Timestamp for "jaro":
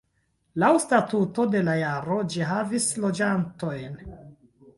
1.81-2.17